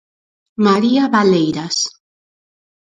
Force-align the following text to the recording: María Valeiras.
María 0.67 1.03
Valeiras. 1.15 1.77